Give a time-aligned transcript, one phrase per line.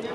[0.00, 0.06] 大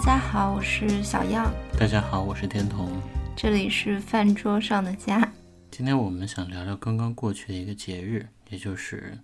[0.00, 1.48] 家好，我是小样，
[1.78, 2.88] 大家好，我是天童。
[3.36, 5.32] 这里是饭桌上的家。
[5.70, 9.16] 今天我们想聊聊刚刚过去的一个节日，也就是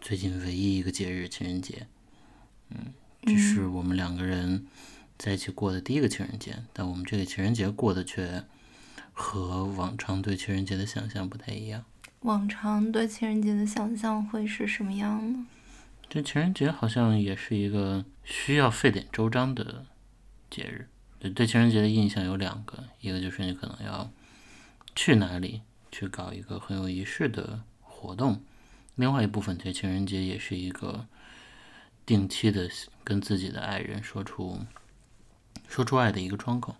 [0.00, 1.86] 最近唯一一个节日——情人节。
[2.70, 4.66] 嗯，这是我们两个人
[5.18, 8.44] 在一起过的第一个情人节，但我们这个情人节过得却
[9.12, 11.84] 和往常对情人节的想象不太一样。
[12.20, 15.46] 往常对情人节的想象会是什么样呢？
[16.08, 19.84] 这情人节好像也是一个需要费点周章的
[20.50, 20.88] 节日。
[21.18, 24.10] 对对情人节的印象有两个，一个就是你可能要
[24.96, 25.60] 去哪里
[25.92, 28.42] 去搞一个很有仪式的活动，
[29.00, 31.06] 另外一部分对情人节也是一个
[32.04, 32.68] 定期的
[33.02, 34.58] 跟自己的爱人说出
[35.66, 36.76] 说出爱的一个窗口。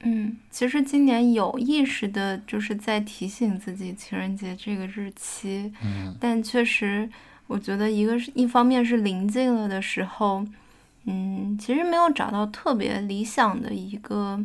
[0.00, 7.08] 嗯，其实今年有意识的就是在提醒自己情人节这个日期，嗯但确实
[7.46, 10.44] 我觉得一个是一方面是临近了的时候，
[11.04, 14.38] 嗯，其实没有找到特别理想的一个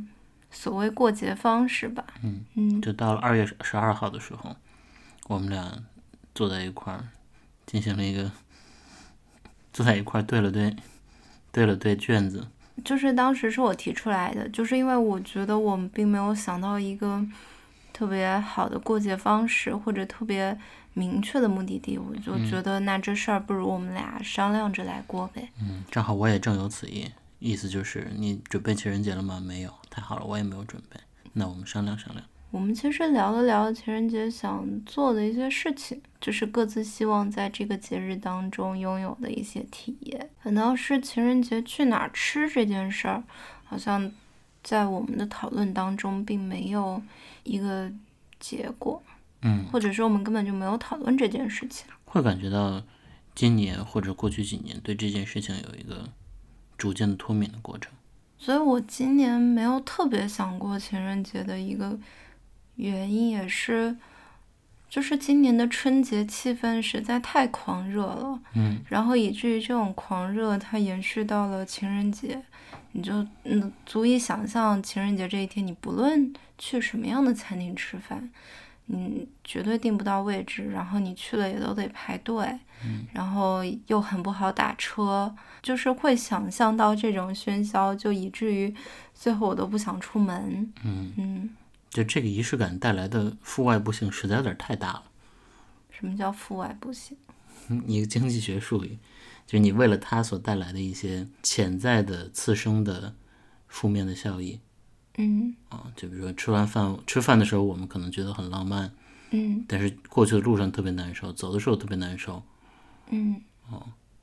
[0.49, 2.05] 所谓过节方式吧。
[2.23, 4.55] 嗯嗯就到了二月十二号的时候，
[5.27, 5.83] 我们俩
[6.39, 7.03] 坐在一块儿，
[7.65, 8.31] 进行了一个
[9.73, 10.73] 坐在一块儿对了对
[11.51, 12.47] 对了对卷子。
[12.85, 17.21] 就是当时是我提出来的，就是因为我觉得我们并没有想到一个
[17.91, 20.57] 特别好的过节方式，或者特别
[20.93, 25.49] 明确的目的地，我就觉得那这事儿不如我们俩商量着来过呗。
[25.59, 29.41] 嗯，正好我也正有此意，意思就是你准备情人节了吗？
[29.45, 30.97] 没有，太好了，我也没有准备。
[31.33, 32.25] 那我们商量商量。
[32.51, 40.29] 我们其实聊了聊情人节想做的一些事情，就是各自希望在这个节日当中拥有的一些体验。
[40.41, 43.23] 反倒是情人节去哪儿吃这件事儿，
[43.65, 44.11] 好像
[44.63, 46.99] 在我们的讨论当中并没有
[47.43, 47.91] 一个
[48.39, 49.01] 结果，
[49.43, 51.85] 嗯，或者说我们根本就没有讨论这件事情。
[52.05, 52.81] 会感觉到
[53.35, 56.09] 今年或者过去几年对这件事情有一个
[56.75, 57.93] 逐渐的脱敏的过程。
[58.39, 61.99] 所以我今年没有特别想过情人节的一个
[62.79, 63.95] 原因，也是，
[64.89, 72.41] 就是今年的春节气氛实在太狂热了，嗯然后以至于这种狂热它延续到了情人节，
[72.93, 73.13] 你就
[73.43, 78.29] 嗯足以想象情人节这一天，你不论去什么样的餐厅吃饭，
[78.85, 82.57] 你绝对订不到位置，然后你去了也都得排队，
[83.13, 88.73] 然后又很不好打车，就是会想象到这种喧嚣，就以至于
[89.13, 90.71] 最后我都不想出门。
[90.83, 91.49] 嗯，嗯，
[91.89, 95.03] 就这个仪式感带来的负外部性实在有点太大了。
[95.89, 97.17] 什么叫负外部性？
[97.67, 98.97] 嗯一个经济学术语，
[99.45, 103.13] 就是你为了它所带来的一些潜在的次生的
[103.67, 104.59] 负面的效益
[105.17, 108.91] 嗯啊，就比如说吃完饭吃饭的时候，我们可能觉得很浪漫，
[109.31, 112.41] 嗯但是过去的路上特别难受，走的时候特别难受，
[113.09, 113.41] 嗯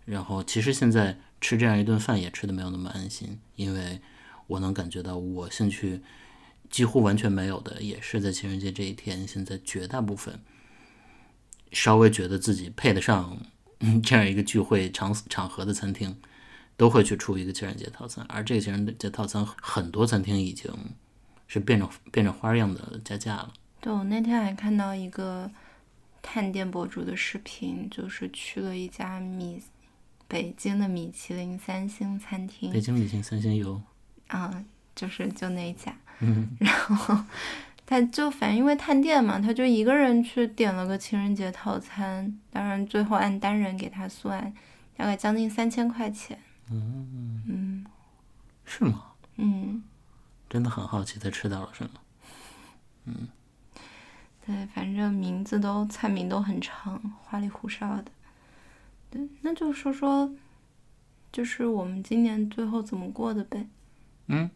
[0.04, 4.00] 然后其实现在吃这样一顿饭也吃的没有那么安心，因为
[4.46, 6.00] 我能感觉到我兴趣
[6.70, 10.40] 几乎完全没有的，也是在情人节这一天，现在绝大部分
[11.72, 13.38] 稍微觉得自己配得上
[13.80, 16.16] 嗯 这样一个聚会场场合的餐厅，
[16.76, 20.70] 都会去出一个情人节套餐，而这个情人节套餐很多餐厅已经
[21.46, 23.52] 是变着变着花样的加价了。
[23.80, 25.50] 对，我那天还看到一个
[26.22, 29.62] 探店博主的视频，就是去了一家米
[30.26, 33.80] 北京的米其林三星餐厅北，京米其林三星有，
[34.28, 37.24] 啊，就是就那一家，嗯然后
[37.84, 44.52] 他就反正因为探店嘛，他就一个人去点了个情人节套餐，当然最后按单人给他算，
[44.96, 46.38] 大概将近三千块钱。
[46.70, 47.86] 嗯，嗯
[48.64, 49.12] 是吗？
[49.36, 49.82] 嗯，
[50.48, 51.90] 真的很好奇他吃到了什么。
[53.04, 53.28] 嗯
[54.44, 58.06] 对，反正名字都菜名都很长，花里胡哨的。
[59.10, 60.32] 对，那就说说，
[61.30, 63.66] 就是我们今年最后怎么过的呗。
[64.26, 64.50] 嗯，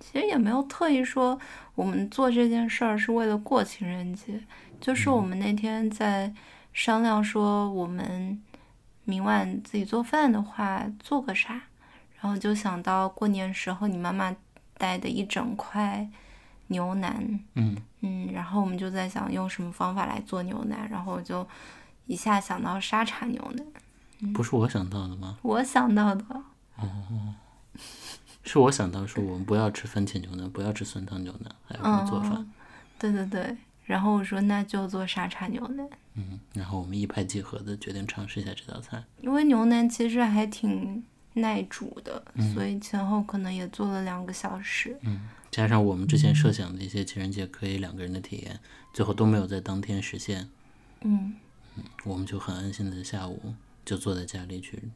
[0.00, 1.38] 其实也没有特意说
[1.74, 4.40] 我们做这件事儿是为了过情人节，
[4.80, 6.32] 就是我们那天在
[6.72, 8.40] 商量说我们
[9.04, 11.62] 明晚自己做饭的话做个啥，
[12.20, 14.34] 然后就想到过年时候你妈妈
[14.76, 16.08] 带的一整块
[16.68, 17.76] 牛腩，嗯。
[18.00, 21.44] 嗯，然后我们就在想用什么方法来做牛腩，然后我就
[22.06, 25.36] 一下想到沙茶牛腩，不是我想到的吗？
[25.42, 26.24] 我想到的，
[28.48, 32.30] 是我想到说我们不要吃番茄牛腩，不要吃酸汤牛腩，还有什么做法？
[32.36, 32.52] 嗯
[32.98, 39.04] 对对对，然后我说那就做沙茶牛腩，嗯，然后我们一拍即合的决定尝试一下这道菜。
[39.20, 41.04] 因为牛腩其实还挺
[41.34, 42.20] 耐煮的，
[42.52, 44.98] 所以前后可能也做了两个小时。
[45.02, 48.58] 嗯，加上我们之前设想的一些情人节可以两个人的体验，
[48.92, 50.48] 最后都没有在当天实现。
[51.02, 51.36] 嗯，
[52.02, 53.54] 我们就很安心的下午
[53.84, 54.90] 就坐在家里去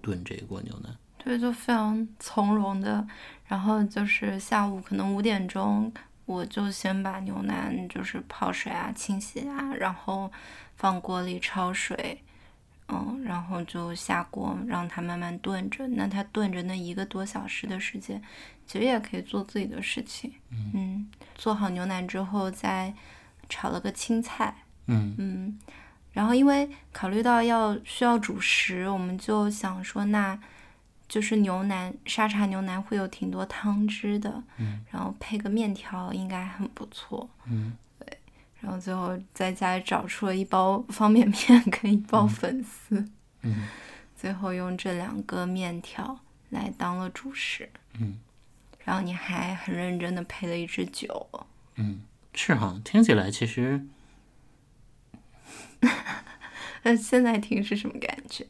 [0.00, 0.96] 炖这一锅牛腩。
[1.24, 3.06] 对，就非常从容的，
[3.46, 5.90] 然后就是下午可能五点钟，
[6.26, 10.30] 我就先把牛腩就是泡水啊、清洗啊，然后
[10.76, 12.22] 放锅里焯水，
[12.88, 15.88] 嗯，然后就下锅让它慢慢炖着。
[15.88, 18.22] 那它炖着那一个多小时的时间，
[18.66, 20.30] 其实也可以做自己的事情。
[20.74, 22.92] 嗯，做好牛腩之后，再
[23.48, 24.54] 炒了个青菜。
[24.88, 25.58] 嗯嗯，
[26.12, 30.38] 然后因为考虑到要需要主食，我们就想说那。
[31.06, 38.18] 就是牛腩沙茶牛腩会有挺多汤汁的，嗯，然后配个面条应该很不错，嗯，对，
[38.60, 43.06] 然后最后在家里找出了一包方便面跟一包粉丝，
[43.42, 43.68] 嗯，
[44.16, 46.18] 最后用这两个面条
[46.50, 47.68] 来当了主食，
[48.00, 48.18] 嗯，
[48.84, 51.28] 然后你还很认真的配了一支酒，
[51.76, 52.00] 嗯，
[52.32, 53.86] 是哈，听起来其实，
[56.82, 58.46] 那现在听是什么感觉？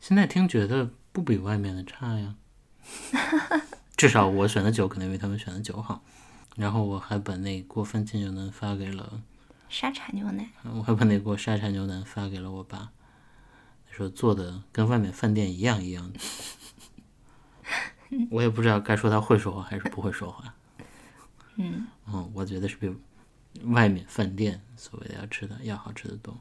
[0.00, 0.90] 现在听觉得。
[1.16, 2.34] 不比外面的差呀，
[3.96, 6.04] 至少我选的酒肯定比他们选的酒好。
[6.56, 9.22] 然后我还把那锅番茄牛腩发给了
[9.70, 12.90] 沙茶牛腩，我还把那锅沙茶牛腩发给了我爸，
[13.90, 16.20] 说做的跟外面饭店一样一样的。
[18.30, 20.54] 我也不知道该说他会说话还是不会说话。
[21.54, 22.94] 嗯嗯，我觉得是比
[23.62, 26.38] 外面饭店所谓的要吃的要好吃的多。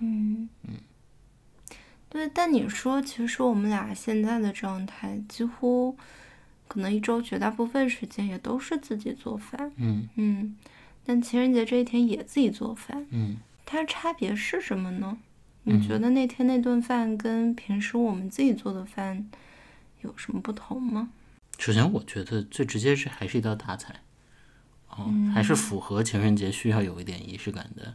[0.00, 0.74] 嗯嗯。
[2.10, 5.94] 对，但你说，其实我们俩现在的状态，几乎
[6.66, 9.70] 可能一周绝大部分时间也都是自己做饭。
[9.76, 10.56] 嗯嗯，
[11.04, 13.06] 但情人节这一天也自己做饭。
[13.10, 15.18] 嗯，它差别是什么呢？
[15.64, 19.28] 你觉得那天那顿饭跟平时我们自己做的饭
[20.00, 21.10] 有什么不同吗？
[21.58, 23.96] 首先，我觉得最直接是还是一道大菜，
[24.88, 27.94] 哦，还是符合情人节需要有一点仪式感的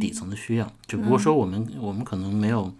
[0.00, 0.72] 底层的需要。
[0.86, 2.74] 只不过说我们我们可能没有。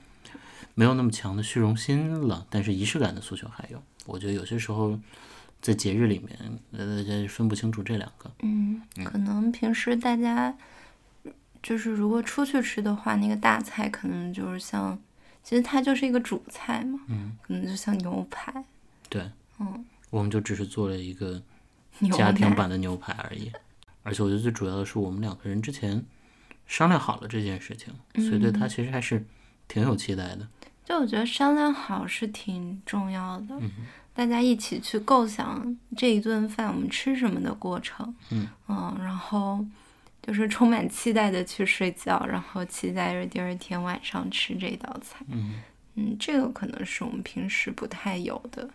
[0.75, 3.83] 没有那么强的虚荣心了，但是仪式感的诉求还有。
[4.07, 4.99] 我觉得有些时候
[5.61, 6.39] 在节日里面，
[6.73, 8.31] 呃，大家分不清楚这两个。
[8.43, 10.55] 嗯，可能平时大家
[11.63, 14.99] 就是如果出去吃的话，那个大菜可能就是像，
[15.43, 17.01] 其实它就是一个主菜嘛。
[17.09, 18.65] 嗯，可能就像牛排。
[19.09, 19.23] 对。
[19.59, 19.85] 嗯。
[20.11, 21.43] 我们就只是做了一个
[22.13, 23.51] 家庭版的牛排而已。
[24.03, 26.05] 而且我觉得最主要的是，我们两个人之前
[26.67, 27.93] 商量好了这件事情，
[28.29, 29.25] 所以对他其实还是
[29.69, 30.47] 挺有期待的。
[30.85, 33.59] 就我觉得商量好是挺重要的，
[34.13, 38.49] 大家一起去构想这一顿饭我们吃什么的过程，嗯。
[38.99, 39.65] 然后
[40.23, 45.63] 就是充满期待的去睡觉，然后期待着第二天晚上吃这道菜，嗯
[45.95, 48.69] 嗯，这个可能是我们平时不太有的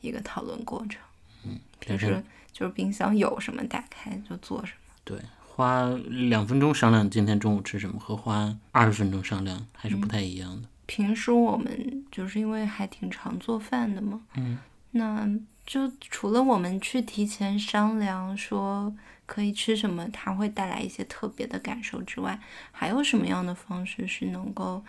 [0.00, 1.00] 一个讨论过程，
[1.44, 2.22] 嗯，平时
[2.52, 5.18] 就是冰箱有什么打开就做什么，对，
[5.56, 10.68] 花两分钟商量今天中午吃什么和花二十分钟商量还是不太一样的。
[10.84, 14.58] 平时我们就是因为还挺常做饭的嘛，嗯，
[14.90, 15.26] 那
[15.64, 18.94] 就除了我们去提前商量说
[19.24, 22.38] 可以吃什么，它会带来一些特别的感受之外，
[22.70, 24.84] 还有什么样的方式是能够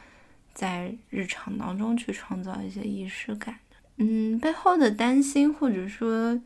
[0.54, 3.78] 在日常当中去创造一些仪式感的？
[4.04, 6.38] 嗯，背后的担心或者说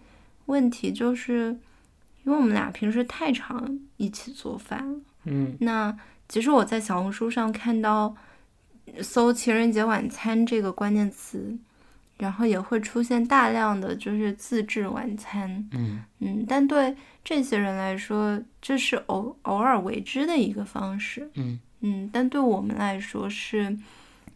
[0.46, 1.58] 问题就是，
[2.24, 5.96] 因为我们俩平时太常一起做饭了，嗯，那
[6.28, 8.16] 其实我在小红书上看到。
[9.02, 11.58] 搜“情人节晚餐”这个关键词，
[12.18, 15.66] 然后也会出现大量的就是自制晚餐。
[15.72, 21.30] 嗯嗯，但对这些人来说，这是偶偶尔为之的一个方式。
[21.36, 23.78] 嗯嗯，但对我们来说，是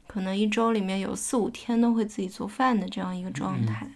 [0.08, 3.86] 可能一周里面有四五天都会自己做饭的这样一个状态。
[3.86, 3.94] 嗯，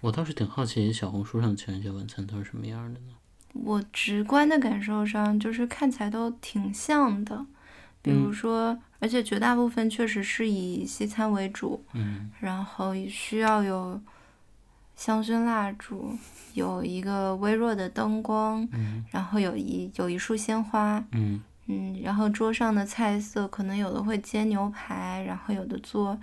[0.00, 3.12] 我倒是挺好奇小红书上的情人节晚餐都是什么样的呢？
[3.54, 7.44] 我直观的感受上，就是看起来都挺像的。
[8.02, 14.00] 比如说，而且绝大部分确实是以西餐为主，嗯，然后需要有
[14.94, 16.16] 香薰蜡烛，
[16.54, 21.40] 有一个微弱的灯光，嗯，然后有一有一束鲜花，嗯。
[21.70, 26.18] 嗯，然后桌上的菜色可能有的会煎牛排，然后有的做，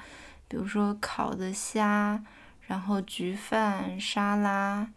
[0.47, 2.19] 比如说烤的虾，
[2.67, 4.87] 然后焗饭、沙拉，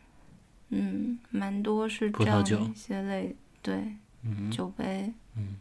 [0.70, 3.92] 嗯，蛮多是这样的一些类，对，
[4.50, 5.56] 酒杯，嗯。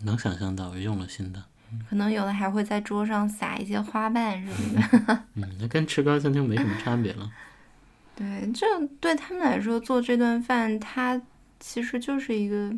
[0.00, 1.42] 能想象到用了心的，
[1.88, 5.24] 可能有的还会在桌上撒一些花瓣什么的。
[5.34, 7.32] 嗯，那跟吃高餐厅没什么差别了。
[8.14, 8.66] 对，这
[9.00, 11.20] 对他们来说做这顿饭，它
[11.58, 12.70] 其实就是一个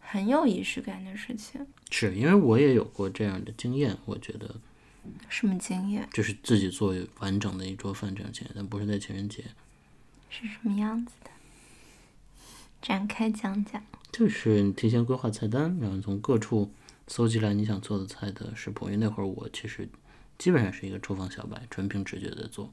[0.00, 1.66] 很有仪式感的事情。
[1.90, 4.54] 是因为我也有过这样的经验，我觉得
[5.28, 6.08] 什么经验？
[6.12, 9.44] 就是自己做完整的一桌饭这样经验，但不是在情人节。
[10.28, 11.30] 是什么样子的？
[12.82, 13.82] 展开讲讲。
[14.12, 16.70] 就是你提前规划菜单，然后从各处
[17.06, 18.86] 搜集来你想做的菜的食谱。
[18.86, 19.88] 因为那会儿我其实
[20.38, 22.72] 基本上是一个厨房小白，纯凭直觉在做。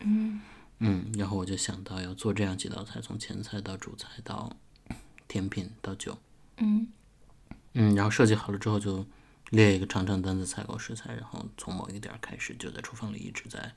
[0.00, 0.40] 嗯
[0.78, 4.54] 嗯，然后我就想到要做这样几道菜，从前菜到主菜到
[5.28, 6.18] 甜品到酒。
[6.58, 6.88] 嗯
[7.74, 9.06] 嗯，然后设计好了之后就
[9.52, 13.72] 列一个长长单子采购食材，然后从某一个点开始就在厨房里一直在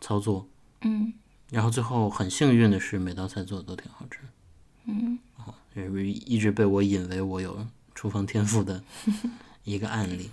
[0.00, 0.48] 操作。
[0.82, 1.12] 嗯
[1.50, 4.20] 然后最后很幸运的是，每道菜做的都挺好吃。
[4.84, 5.18] 嗯
[5.74, 8.84] 这是一直被我引为我有厨房天赋的
[9.64, 10.30] 一个案例。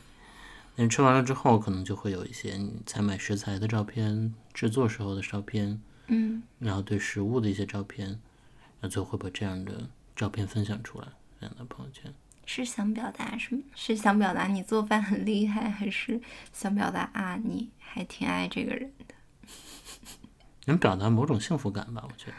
[0.75, 11.07] 但吃完了之后，可能就会有一些你采买食材的照片、制作时候的照片，嗯然后对食物的一些照片，然后最后会把这样的照片分享出来，
[11.39, 12.13] 发到朋友圈。
[12.45, 13.61] 是想表达什么？
[13.75, 16.21] 是想表达你做饭很厉害，还是
[16.53, 19.15] 想表达啊你还挺爱这个人的？
[20.65, 22.37] 能表达某种幸福感吧，我觉得。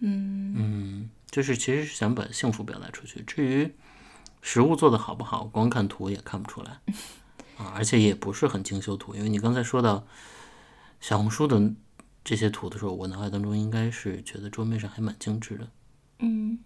[0.00, 3.22] 嗯嗯，就是其实是想把幸福表达出去。
[3.22, 3.72] 至于
[4.40, 6.72] 食物做的好不好，光看图也看不出来
[7.58, 9.14] 啊，而且也不是很精修图。
[9.14, 10.04] 因为你刚才说到
[11.00, 11.72] 小红书的
[12.24, 15.68] 这些图的时候，我脑海当中应该是觉得桌面上还蛮精致的。
[16.18, 16.58] 嗯，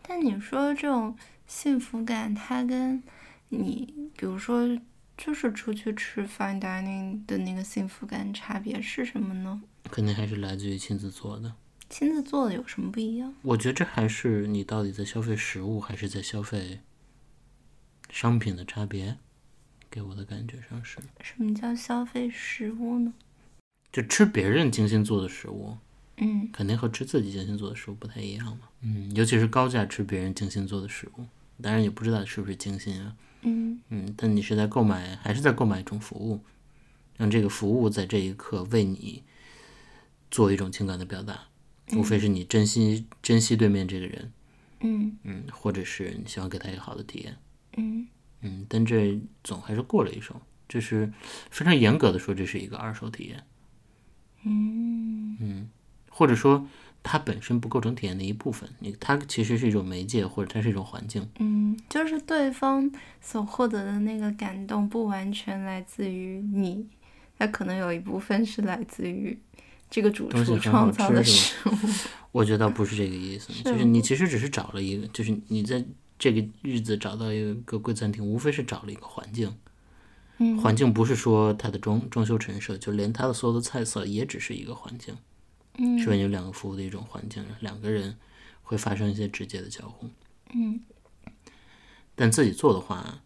[0.00, 1.14] 但你说这种
[1.48, 3.02] 幸福感，它跟
[3.48, 4.78] 你比如说
[5.16, 9.60] 就是出去吃 fine dining 的那个幸福感差别是什么呢？
[9.90, 11.54] 肯定还是来自于亲自做的。
[11.88, 13.34] 亲自做的有什么不一样？
[13.40, 16.80] 我觉得这还是你到底在消费食物，还是在消费
[18.10, 19.16] 商品的差别，
[19.90, 23.14] 给我的感觉上是，什么叫消费食物呢？
[23.90, 25.78] 就吃别人精心做的食物，
[26.18, 28.68] 嗯肯定和吃自己精心做的食物不太一样嘛。
[28.82, 31.24] 嗯，尤其是高价吃别人精心做的食物，
[31.62, 33.16] 当然也不知道是不是精心啊。
[33.42, 33.80] 嗯。
[33.88, 36.40] 嗯，但你是在购买，还是在购买一种服务，
[37.16, 39.22] 让这个服务在这一刻为你
[40.30, 41.48] 做一种情感的表达，
[41.96, 44.32] 无非是你珍惜珍惜对面这个人，
[44.80, 45.18] 嗯。
[45.22, 47.36] 嗯，或者是你希望给他一个好的体验，
[47.76, 48.06] 嗯。
[48.40, 51.12] 嗯，但这总还是过了一手，这是
[51.50, 53.44] 非常严格的说，这是一个二手体验，
[54.44, 55.36] 嗯。
[55.40, 55.70] 嗯
[56.10, 56.66] 或者说
[57.10, 66.86] 它本身不构成体验的一部分，你它其实是一种媒介，或者它是一种环境，嗯，就是对方所获得的那个感动，不完全来自于你，
[67.38, 69.38] 它可能有一部分是来自于
[69.88, 71.72] 这个主厨创造的吃食物。
[72.30, 75.82] 我觉得倒不是这个意思，就是你其实只是找了一个，就是你在
[76.18, 79.56] 这个日子找到一个贵餐厅，无非是找了一个环境。
[80.40, 85.16] 嗯环境不是说它的装装修陈设，就连它的所有的菜色也只是一个环境，
[85.78, 85.98] 嗯。
[85.98, 88.16] 是为你们两个服务的一种环境，两个人
[88.62, 90.08] 会发生一些直接的交互。
[90.52, 90.80] 嗯。
[92.14, 93.22] 但自己做的话，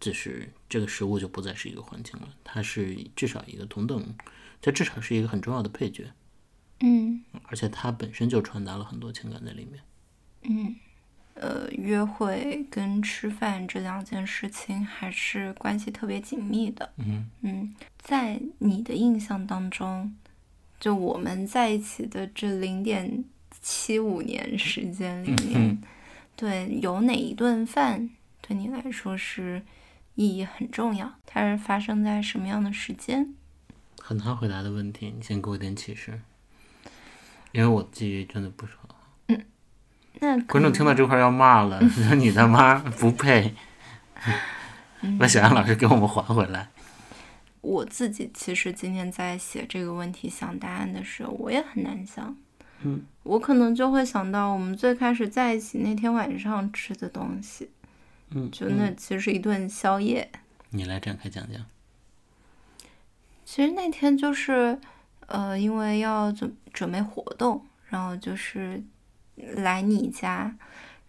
[0.00, 4.14] 就是这个食物就不再是一个环境了，它是至少一个同等，
[4.62, 6.10] 它至少是一个很重要的配角，
[6.80, 7.22] 嗯。
[7.44, 9.82] 而且它本身就传达了很多情感在里面。
[10.42, 10.74] 嗯，
[11.34, 16.90] 呃，约会跟吃饭这两件事情还是关系特别紧密的。
[16.96, 17.28] 嗯。
[17.42, 20.16] 嗯，在你的印象当中，
[20.80, 23.22] 就我们在一起的这零点
[23.60, 25.78] 七五年时间里面，
[26.34, 28.08] 对，有哪一顿饭
[28.40, 29.62] 对你来说是
[30.14, 31.12] 意义很重要？
[31.26, 33.34] 它是发生在什么样的时间？
[34.00, 36.18] 很难回答的问题，你先给我点启示，
[37.52, 38.96] 因为我记忆真的不是很好。
[40.22, 43.54] 那观众听到这块儿要骂了， 说你他妈不配，
[45.18, 46.69] 那小杨老师给我们还回来。
[47.60, 52.36] 我自己其实今天在写这个问题想答案的时候，我也很难想。
[52.82, 57.68] 嗯，我可能就会想到我们最开始在一起那天晚上吃的东西，
[58.30, 60.30] 嗯，就那其实是一顿宵夜。
[60.70, 61.62] 你来展开讲讲。
[63.44, 64.78] 其实那天就是，
[65.26, 68.82] 呃，因为要准准备活动，然后就是
[69.36, 70.56] 来你家，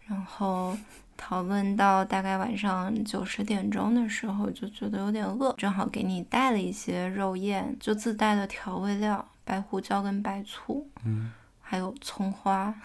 [0.07, 0.75] 然后
[1.23, 12.73] 讨论到大概晚上九十点钟的时候，就觉得有点饿，正好给你带了一些肉燕，就自带的调味料，白胡椒跟白醋，嗯，还有葱花。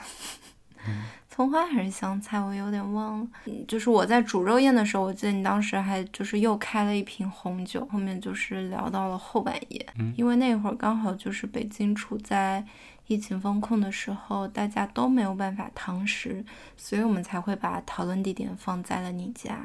[1.28, 3.26] 葱花还是香菜，我有点忘了。
[3.47, 12.64] 嗯就是我在煮肉燕的时候，我记得你当时还就是又开了一瓶红酒，后面就是聊到了后半夜，嗯因为那会儿刚好就是北京处在
[13.06, 16.44] 疫情封控的时候，大家都没有办法堂食，
[16.76, 19.64] 所以我们才会把讨论地点放在了你家。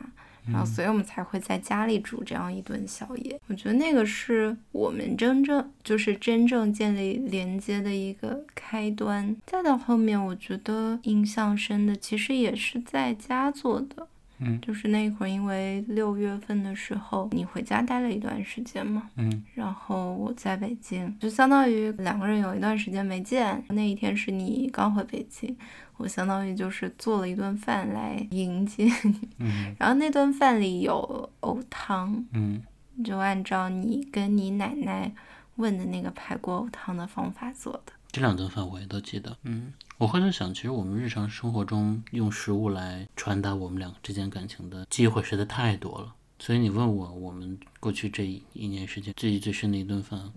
[0.51, 3.39] 然后所以我们才会在家里煮这样一顿宵夜。
[3.45, 9.37] 我觉得那个是我们真正就是真正建立连接的一个开端。
[9.45, 14.07] 再到后面，我觉得印象深的其实也是在家做的。
[14.41, 23.63] 嗯，就是那会儿，因为六月份的时候你回家待了一段时间嘛，嗯，然后我在北京，就相当于两个人有一段时间没见。
[23.69, 25.55] 那一天是你刚回北京，
[25.97, 32.61] 我相当于就是做了一顿饭来迎接你，嗯， 然后那顿饭里有藕汤，嗯，
[33.03, 35.11] 就按照你跟你奶奶
[35.57, 37.93] 问的那个排骨藕汤的方法做的。
[38.11, 39.37] 这两顿饭我也都记得。
[39.43, 39.71] 嗯，
[40.01, 46.15] 我会在想，其实我们日常生活中用食物来传达我们两个之间感情的机会实在太多了。
[46.39, 50.33] 所以你问我，我们过去这一年时间记忆最深的一顿饭，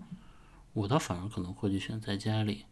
[0.73, 2.65] 我倒反而可能会去选在家里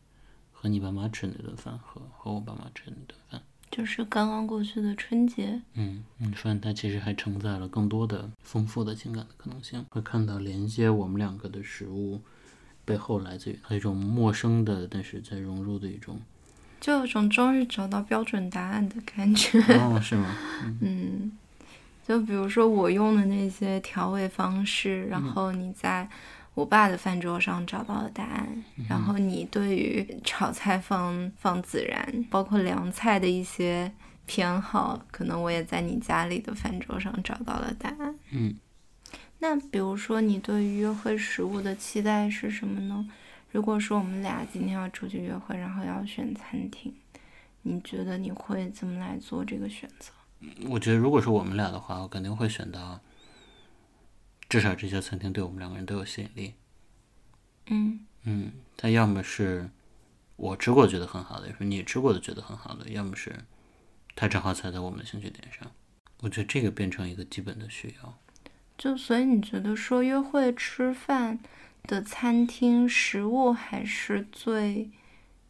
[0.51, 3.41] 和你爸妈吃那顿饭，和和我爸妈吃那顿饭。
[3.71, 12.21] 就是刚刚过去的春节，嗯，你说它其实还承载了更多的丰富的情感的可能性，会看到连接我们两个的食物。
[12.85, 16.19] 背后来自于它一种陌生的，但是在融入的一种，
[16.83, 19.57] 就有种终于找到标准答案的感觉。
[19.79, 20.35] 哦，是吗？
[20.81, 21.31] 嗯，
[22.05, 26.05] 就比如说我用的那些调味方式，然后你在
[26.53, 33.89] 我爸的饭桌上找到了答案，然后你对于炒菜放放孜然，包括凉菜的一些
[34.25, 38.13] 偏好，可能我也在你家里的饭桌上找到了答案。
[38.33, 38.53] 嗯。
[39.39, 43.05] 那比如说，你对于约会食物的期待是什么呢？
[43.53, 46.91] 如果说我们俩今天要出去约会，然后要选餐厅，
[47.61, 50.11] 你觉得你会怎么来做这个选择？
[50.67, 52.99] 我觉得，如果是我们俩的话，我肯定会选到，
[54.49, 56.55] 至少这些餐厅对我们两个人都有吸引力。
[57.67, 59.69] 嗯嗯，它要么是
[60.35, 63.35] 我吃过觉得很好的，也是你吃过的觉得很好的，要么是
[64.15, 65.71] 它正好踩在我们的兴趣点上。
[66.21, 68.17] 我觉得这个变成一个基本的需要。
[68.75, 71.39] 就所以你觉得说约会吃饭
[71.83, 74.89] 的餐厅食物还是最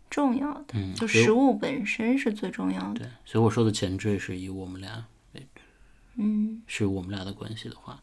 [0.10, 0.66] 重要的？
[0.74, 3.00] 嗯，就食物本身是最重要的。
[3.00, 5.48] 对，所以我说的前缀是以我们俩为，
[6.16, 8.02] 嗯，是我们俩的关系的话，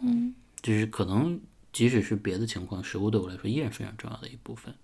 [0.00, 1.40] 嗯，就是可能
[1.72, 4.74] 即使是别的情况，食物对我来说依然非常重要的一部分。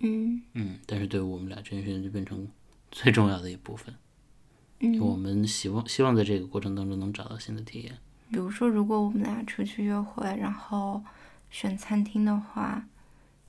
[0.00, 2.46] 嗯嗯，但是对我们俩这件事情就变成
[2.90, 3.94] 最重要的一部分。
[4.80, 7.98] 嗯，我们希望希望在这个过程当中能找到新的体验。
[8.30, 11.02] 比如说，如果我们俩出去约会，然后
[11.50, 12.86] 选餐厅的话，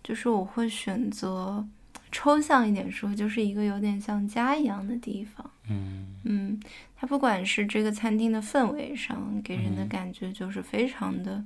[0.03, 1.67] 就是我会选择
[2.11, 5.49] 抽象一点说，就是一个有点像家一样的地方。
[5.69, 6.59] 嗯嗯，
[6.95, 11.45] 它不管是这个餐厅的氛围上给人的嗯感觉，就是非常的，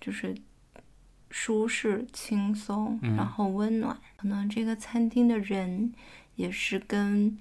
[0.00, 0.34] 就是
[1.30, 3.96] 舒适、轻松，嗯然后温暖。
[4.16, 5.92] 可能这个餐厅的人
[6.34, 7.38] 也是跟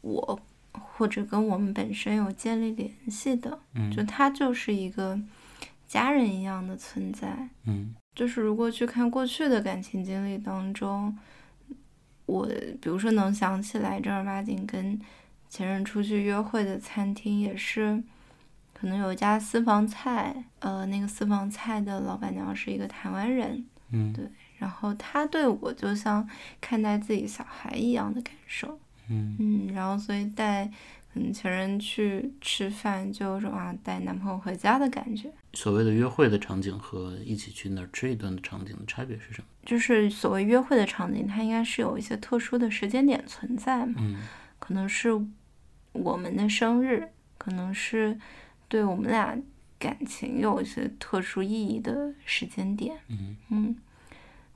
[0.00, 0.40] 我
[0.72, 5.16] 或者跟我们本身有建立联系的，嗯就它就是一个
[5.92, 7.48] 家人一样的存在。
[7.66, 7.94] 嗯。
[8.14, 11.14] 就是如果去看过去的感情经历当中，
[12.24, 12.46] 我
[12.80, 14.98] 比如说能想起来正儿八经跟
[15.50, 18.02] 前任出去约会的餐厅，也是
[18.72, 24.12] 可能有一家私房菜，呃，那个私房菜的老板娘是一个台湾人，嗯。
[24.14, 24.26] 对，
[24.58, 26.26] 然后她对我就像
[26.60, 28.78] 看待自己小孩一样的感受，
[29.08, 29.36] 嗯。
[29.38, 30.70] 嗯，然后所以带
[31.14, 35.30] 嗯前任去吃饭，就有种啊带男朋友回家的感觉。
[35.52, 39.46] 所谓的约会的场景和一起去那儿吃一顿的场景的差别是什么？
[39.64, 44.16] 就是所谓约会的场景，它应该是有一些特殊的时间点存在嘛，嗯
[44.58, 45.10] 可能是
[45.92, 48.18] 我们的生日，可能是
[48.68, 49.38] 对我们俩
[49.78, 52.96] 感情有一些特殊意义的时间点。
[53.08, 53.76] 嗯嗯，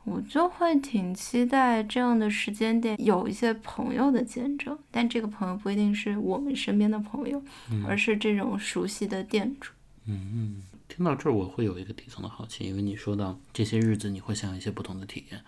[0.06, 7.42] 我就会挺期待这样的时间点有一些朋友的见证，但这个朋友不一定是我们身边的朋友，
[7.86, 9.72] 而是这种熟悉的店主。
[10.06, 10.62] 嗯嗯。
[10.88, 15.42] 听到这儿，我会有一个底层的好奇，因为你说到这些日子你会想一些不同的体验。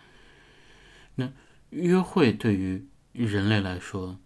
[1.14, 1.32] 那
[1.70, 4.18] 约会对于人类来说，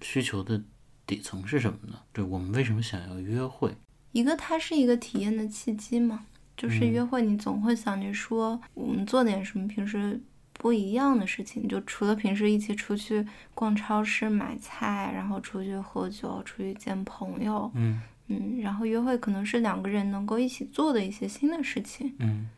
[0.00, 0.64] 需求的
[1.06, 2.00] 底层是什么呢？
[2.10, 3.76] 对我们为什么想要约会？
[4.12, 6.24] 一个它是一个体验的契机嘛，
[6.56, 10.20] 就是约会，你总会想着说我们做点什么平时
[10.52, 18.00] 不一样的事情，就除了平时一起出去逛超市买菜，然后出去喝酒，出去见朋友，嗯。
[18.28, 22.48] 嗯，然后约会可能是两个人能够一起做的一些新的事情，嗯。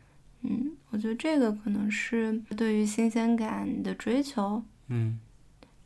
[0.43, 5.19] 嗯，我觉得这个可能是对于新鲜感的追求，嗯。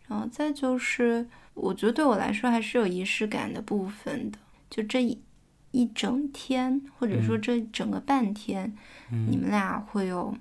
[0.07, 4.37] 然后再就是，我觉得对我来说还是有仪式感的部分的。
[4.69, 5.19] 就这一
[5.71, 8.75] 一整天，或者说这整个半天，
[9.09, 10.35] 你们俩会有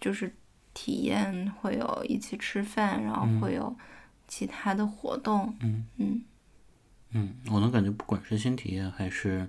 [0.00, 0.34] 就是
[0.74, 3.76] 体验，会有一起吃饭，然后会有
[4.26, 5.54] 其他的活动。
[5.60, 6.22] 嗯嗯，
[7.10, 9.48] 嗯，我能感觉，不管是新体验还是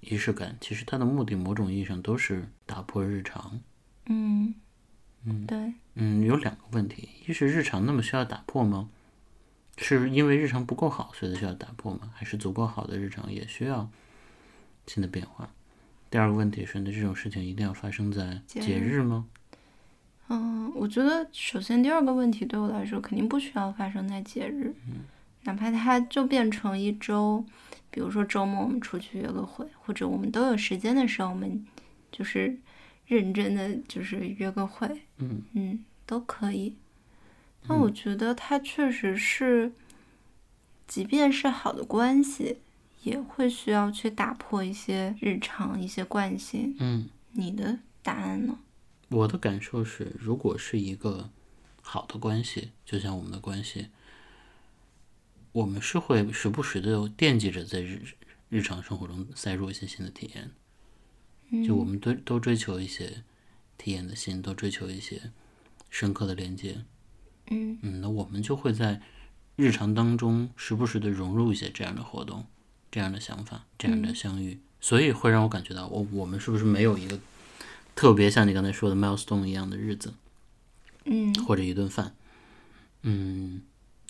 [0.00, 3.60] 仪式感，其实它的目的，某种意义上都是打破日常。
[4.06, 4.54] 嗯
[5.24, 8.90] 嗯，对，嗯，有两个问题，一是日常那么需要打破吗？
[9.76, 12.10] 是因为日常不够好，所以需要打破吗？
[12.14, 13.90] 还是足够好的日常也需要
[14.86, 15.48] 新的变化？
[16.10, 19.26] 第二个问题是，那这种事情一定要发生在节日吗？
[20.28, 25.04] 嗯，我觉得首先第二个问题对我来说肯定不需要发生在节日，嗯
[25.42, 27.44] 哪怕它就变成一周，
[27.90, 31.66] 比如说周末我们出去约个会，或者我们都有时间的时候，我们
[32.10, 32.58] 就是
[33.06, 36.74] 认真的就是约个会，嗯嗯，都可以。
[37.68, 39.72] 但我觉得它确实是，
[40.86, 42.58] 即便是好的关系，
[43.04, 46.74] 也会需要去打破一些日常、一些惯性。
[46.80, 48.58] 嗯，你的答案呢？
[49.10, 51.30] 我的感受是，如果是一个
[51.82, 53.88] 好的关系，就像我们的关系，
[55.52, 58.02] 我们是会时不时的惦记着在日
[58.48, 63.22] 日常生活中塞入一些新的体验，就我们都都追求一些
[63.76, 65.30] 体验的心，都追求一些
[65.90, 66.84] 深刻的连接。
[67.50, 69.02] 嗯嗯，那我们就会在
[69.54, 72.46] 日常当中时不时的融入一些这样的活动、
[72.94, 77.18] 这样的想法、这样的相遇，所以会让我感觉到，我我们是不是没有一个。
[77.96, 80.14] 特别像你刚才说的 milestone 一样的日子，
[81.04, 82.14] 嗯，或者一顿饭，
[83.02, 83.62] 嗯，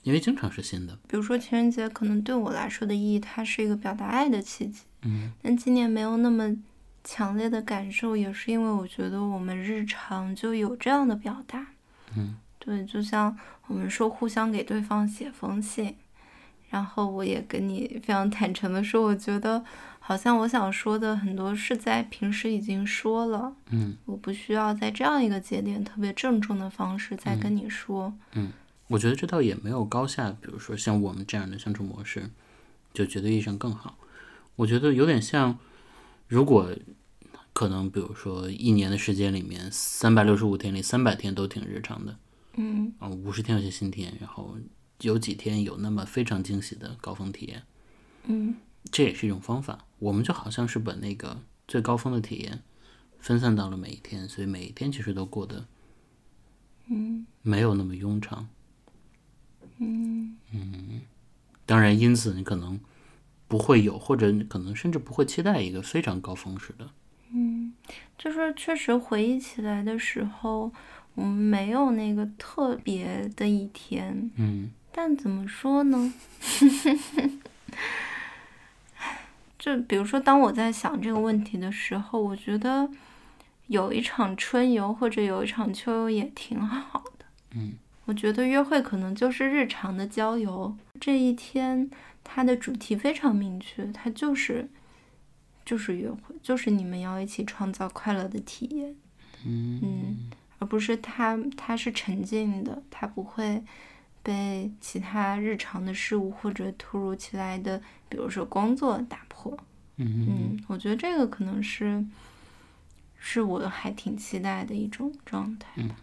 [0.02, 0.98] 因为经常是新的。
[1.08, 6.54] 比如说情人节，可能对我来说的意义，它是一个表达爱的契机，嗯，但今年没有那么
[7.02, 11.68] 强烈的感受，也是因为我觉得我们日常就有这样的表达，
[12.14, 13.34] 嗯，对，就像
[13.66, 15.96] 我们说互相给对方写封信，
[16.74, 19.64] 然后我也跟你非常坦诚的说，我觉得。
[20.06, 28.52] 好像我想说的很多是在平时已经说了，嗯，我不需要在这样一个节点特别郑重的方式再跟你说，嗯，
[28.88, 32.28] 我觉得这倒也没有高下，比如说像我们这样的相处模式，
[32.92, 33.96] 就绝对意义上更好。
[34.56, 35.58] 我觉得有点像，
[36.28, 36.68] 如果
[37.54, 42.14] 可能，比如说一年的时间里面，三百六十五天里三百天都挺日常的，
[42.56, 44.54] 嗯，啊，五十天有些新天，然后
[45.00, 47.62] 有几天有那么非常惊喜的高峰体验，
[48.24, 48.56] 嗯。
[48.92, 49.86] 这也是一种方法。
[49.98, 52.62] 我们就好像是把那个最高峰的体验
[53.18, 55.66] 分散到了每一天，所以每一天其实都过得，
[56.88, 58.46] 嗯，没有那么庸常。
[59.78, 61.00] 嗯嗯，
[61.64, 62.78] 当然，因此你可能
[63.48, 66.90] 不会有，或者你可能甚至不会期待一个非常高峰式的。
[67.32, 67.72] 嗯，
[68.18, 70.70] 就是确实回忆起来的时候，
[71.14, 74.30] 我们没有那个特别的一天。
[74.36, 76.14] 嗯，但怎么说呢？
[79.58, 82.88] 就比如说，当我在想这个问题的时候，我觉得
[83.66, 87.24] 有一场春游或者有一场秋游也挺好的。
[87.56, 87.72] 嗯，
[88.04, 90.76] 我觉得约会可能就是日常的郊游。
[91.00, 91.90] 这一天
[92.22, 94.68] 它的主题非常明确，它就是
[95.64, 98.94] 就是约会，就是你们要一起创造快乐的体验。
[99.44, 100.30] 嗯，
[100.60, 103.64] 而不是它它是沉浸的，它不会。
[104.24, 109.56] 被其他日常的事物或者突如其来的，比如说工作打破。
[109.96, 112.04] 嗯嗯，我觉得这个可能是，
[113.16, 115.94] 是我还挺期待的一种状态吧。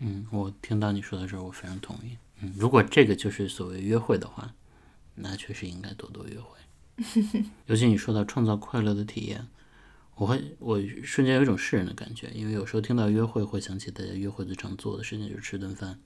[0.00, 2.18] 嗯，我听到你说的时候，我非常同意。
[2.40, 4.52] 嗯，如果这个就是所谓约会的话，
[5.14, 6.58] 那确实应该多多约会。
[7.66, 9.46] 尤其你说到创造快乐的体验，
[10.16, 16.00] 我会我瞬间有一种世人的感觉，因为有时候听到约会，会想起大家约会最常做的事情就是吃顿饭，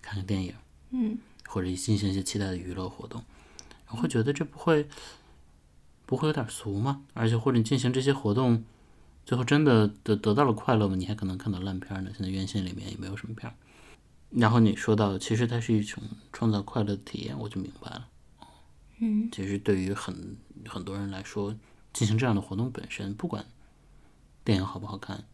[0.00, 0.54] 看个电影。
[0.92, 3.24] 嗯，或者进行一些期待的娱乐活动，
[3.88, 4.86] 我会觉得这不会
[6.06, 7.02] 不会有点俗吗？
[7.14, 8.64] 而且或者你进行这些活动，
[9.24, 10.94] 最后真的得得到了快乐吗？
[10.96, 12.10] 你还可能看到烂片呢。
[12.14, 13.52] 现在院线里面也没有什么片。
[14.30, 16.02] 然后你说到，其实它是一种
[16.32, 18.08] 创造快乐的体验，我就明白了。
[18.98, 21.54] 嗯，其实对于很很多人来说，
[21.92, 23.44] 进行这样的活动本身，不管
[24.44, 25.24] 电影好不好看，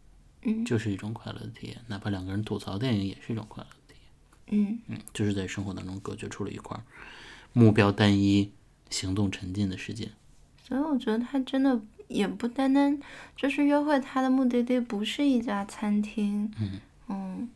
[0.42, 1.80] 嗯，就是一种快乐的体验。
[1.86, 3.70] 哪怕两个人吐槽电影，也是一种快乐。
[4.50, 6.78] 嗯嗯，就是在生活当中隔绝出了一块
[7.52, 8.52] 目标单一、
[8.90, 10.10] 行动沉浸的世界。
[10.62, 13.00] 所以我觉得他真的也不单单
[13.36, 16.50] 就是约会，他的目的地不是一家餐厅。
[16.60, 17.48] 嗯嗯，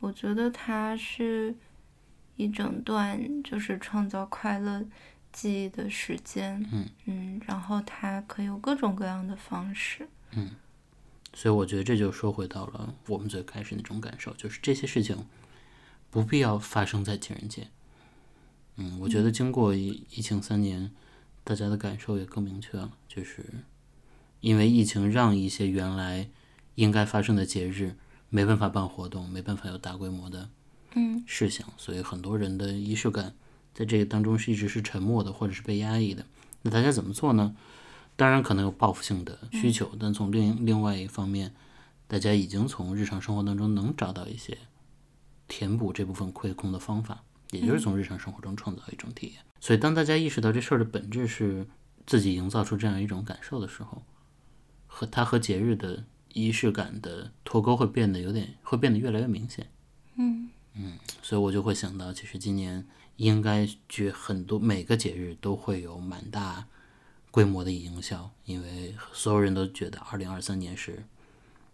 [0.00, 1.54] 我觉得他是
[2.36, 4.82] 一整段就是创造快乐
[5.30, 6.66] 记忆的时间。
[6.72, 10.08] 嗯嗯，然后它可以有各种各样的方式。
[10.32, 10.50] 嗯，
[11.34, 15.26] 所以我觉得这就说回到了我们最开始那种感受，就是这些事情。
[16.14, 17.66] 不必要发生在情人节。
[18.76, 20.92] 嗯，我觉得经过疫疫情三年，
[21.42, 23.44] 大家的感受也更明确了，就是
[24.38, 26.30] 因为疫情让一些原来
[26.76, 27.96] 应该发生的节日
[28.28, 30.48] 没办法办活动，没办法有大规模的
[30.94, 33.34] 嗯事项，所以很多人的仪式感
[33.74, 36.24] 在这个当中是一直是沉默的，或者是被压抑的。
[36.62, 37.56] 那大家怎么做呢？
[38.14, 41.52] 当然可能有报复性的需求，但从另另外一方面，
[42.06, 44.56] 大家已经从日常生活当中能找到一些
[45.48, 49.44] 填补这部分亏空的方法，也就是从日常生活中创造一种体验。
[49.60, 51.66] 所以，当大家意识到这事儿的本质是
[52.06, 54.02] 自己营造出这样一种感受的时候，
[54.86, 59.70] 和它和节日的仪式感的脱钩会变得有点，会变得越来越明显。
[60.16, 66.66] 嗯嗯，所以我就会想到，其实今年应该去很多每个节日都会有蛮大
[67.30, 71.04] 规模的营销，因为所有人都觉得二零二三年是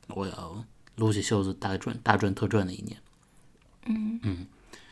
[0.09, 0.65] 我要
[0.97, 3.01] 撸起袖子大赚大赚特赚的一年。
[3.87, 4.47] 嗯嗯，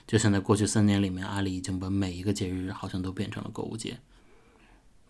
[0.07, 3.98] 就像在过去三年里面，阿里已经把每一个节日好像都变成了购物节。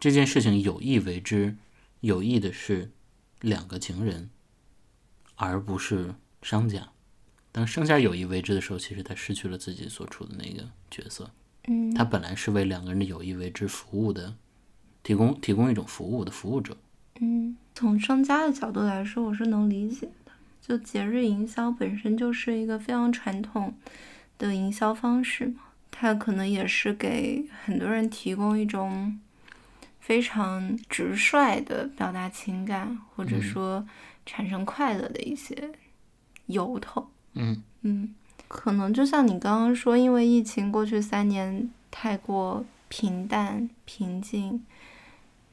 [0.01, 1.57] 这件事情有意为之，
[2.01, 2.91] 有意的是
[3.41, 4.31] 两个情人，
[5.37, 6.88] 而不是商家。
[7.51, 11.31] 当商家有意为之的时候，其实他失去了自己所处的那个角色。
[11.67, 14.37] 嗯，他本来是为两个人的有意为之服务的，
[15.03, 16.77] 提供提供一种服务的服务者。
[17.21, 20.12] 嗯，从商家的角度来说，我是能理解的。
[20.61, 23.75] 就节日营销本身就是一个非常传统
[24.37, 29.18] 的营销方式嘛，它可能也是给很多人提供一种
[30.01, 33.87] 非常直率的表达情感，或者说
[34.27, 35.71] 产生快乐的一些
[36.47, 37.09] 由头。
[37.35, 38.14] 嗯嗯，
[38.47, 44.64] 可能就像你刚刚说，因为疫情过去三年太过平淡平静。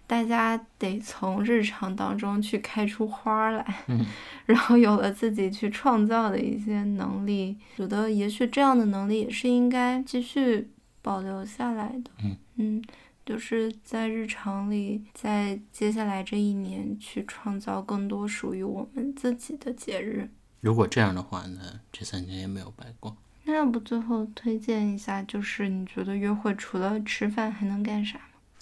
[0.07, 4.05] 大家得从日常当中去开出花来，嗯，
[4.45, 10.69] 然后有了自己去创造的一些能力，觉得也许这样的能力也是应该继续
[11.01, 12.11] 保留下来的。
[12.23, 12.83] 嗯嗯，
[13.25, 20.29] 就是在日常里，在接下来这一年去创造更多属于我们自己的节日。
[20.61, 23.17] 如果这样的话呢，这三年也没有白过。
[23.43, 28.19] 那要不最后推荐一下，就是你觉得约会除了吃饭还能干啥？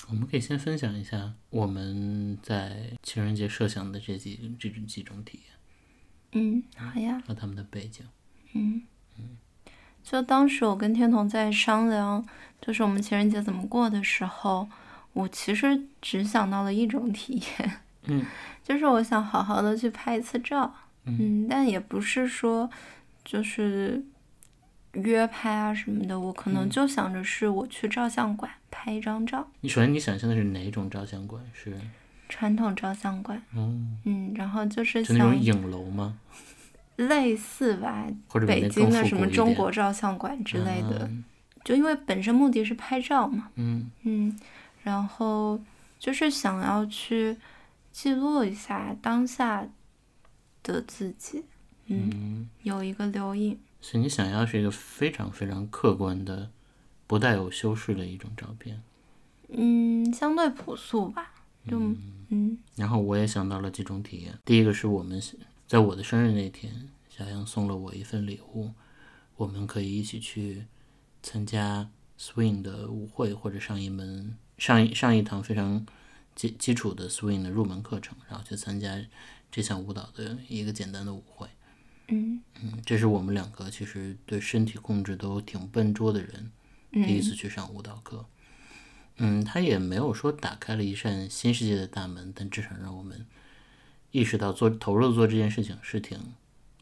[0.09, 5.53] 我们可以先分享一下我们在情人节设想的这几这几种体验。
[6.33, 7.21] 嗯，好呀。
[7.25, 8.05] 和他们的背景。
[8.53, 8.83] 嗯
[9.17, 9.37] 嗯，
[10.03, 12.25] 就当时我跟天童在商量，
[12.61, 14.67] 就是我们情人节怎么过的时候，
[15.13, 18.25] 我其实只想到了一种体验，嗯，
[18.63, 20.75] 就是我想好好的去拍一次照。
[21.05, 22.69] 嗯，但也不是说
[23.23, 24.03] 就是
[24.93, 29.47] 约拍啊什么的，我可能就想着是我去照相馆拍一张照。
[29.61, 31.43] 你首先你想象的是哪种照相馆？
[31.53, 31.75] 是
[32.29, 33.41] 传统照相馆。
[33.55, 36.17] 嗯嗯，然后就是就那种影楼吗？
[36.95, 41.07] 类似吧，或者北京的什么中国照相馆之类的。
[41.07, 41.23] 嗯、
[41.63, 43.49] 就因为本身目的是拍照嘛。
[43.55, 44.39] 嗯嗯，
[44.83, 45.59] 然后
[45.97, 47.35] 就是想要去
[47.91, 49.67] 记录一下当下
[50.61, 51.43] 的自己。
[51.87, 53.57] 嗯，有一个留影。
[53.83, 56.49] 所以你想要是一个非常非常客观的、
[57.05, 58.81] 不带有修饰的一种照片。
[59.49, 61.33] 嗯，相对朴素吧。
[61.67, 61.97] 就嗯。
[62.29, 64.33] 嗯然后我也想到了几种体验。
[64.45, 65.21] 第一个是我们
[65.67, 68.71] 在我的生日那天，小杨送了我一份礼物，
[69.35, 70.65] 我们可以一起去
[71.21, 75.85] 参加 swing 的舞会，或者上一门上一上一堂非常
[76.33, 78.97] 基基础的 swing 的入门课程，然后去参加
[79.51, 81.47] 这项舞蹈的一个简单的舞会。
[82.07, 86.51] 嗯嗯，这是我们两个其实对身体控制都挺笨拙的人，
[86.91, 88.25] 第一次去上舞蹈课。
[89.17, 93.25] 嗯，他也没有说打开了一扇新世界的大门，但至少让我们
[94.11, 96.19] 意识到做投入做这件事情是挺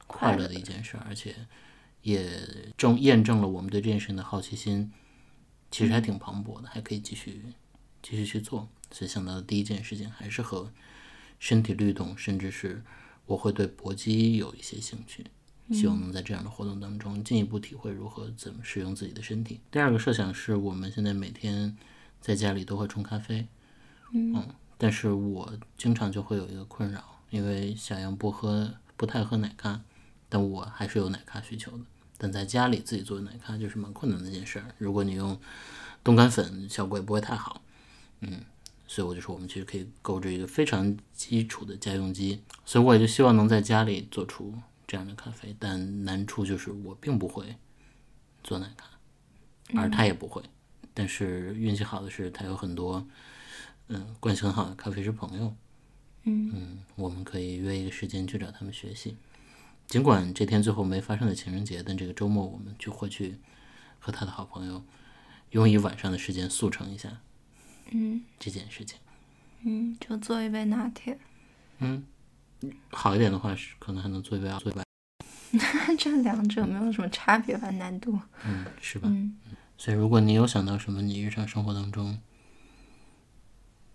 [0.08, 1.36] 快乐的一件事，而且
[2.02, 2.30] 也
[2.78, 4.92] 证验证了我们对这件事情的好奇心
[5.70, 7.44] 其实还挺磅礴的，还可以继续
[8.02, 8.70] 继续去做。
[8.92, 10.72] 所以想到的第一件事情还是和
[11.38, 12.84] 身体律动，甚至是
[13.26, 15.26] 我会对搏击有一些兴趣，
[15.72, 19.60] 希望能在这样的活动当中进一步体会如何怎么使用自己的身体。
[19.70, 21.78] 第二个设想是我们现在每天。
[22.22, 23.48] 在家里都会冲咖啡，
[24.14, 24.46] 嗯，
[24.78, 29.82] 但是我经常就会有一个困扰，因为小杨不喝，不太喝奶咖，
[30.30, 31.84] 但我还是有奶咖需求的。
[32.20, 35.36] 但在家里自己做奶咖就是蛮困难的一件事儿，如果你用
[36.04, 37.64] 冻干粉，效果也不会太好，
[38.20, 38.42] 嗯，
[38.92, 44.54] 所以我就说我们其实可以购置一个非常基础的家用机，所以我也就希望能在家里做出
[44.86, 47.56] 这样的咖啡，但难处就是我并不会
[48.44, 48.86] 做奶咖，
[49.80, 50.44] 而他也不会。
[50.94, 53.08] 但是运气好的是，他有很多，
[53.88, 55.56] 嗯，关系很好的咖啡师朋友，
[56.24, 59.16] 嗯嗯，我们可以约一个时间去找他们学习。
[59.88, 63.38] 尽管这天最后没发生的情人节，但这个周末我们就会去
[64.00, 64.84] 和他的好朋友
[65.52, 67.22] 用一晚上的时间速成一下，
[67.90, 69.00] 嗯，这件事情。
[69.64, 71.18] 嗯，就做一杯拿铁。
[71.80, 72.04] 嗯，
[72.92, 74.82] 好一点的话是可能还能做一杯做一杯。
[75.98, 77.70] 这两者没有什么差别吧？
[77.72, 78.18] 难度。
[78.46, 79.08] 嗯，是吧？
[79.12, 79.36] 嗯。
[79.78, 82.20] 所以，如果你有想到什么你日常生活当中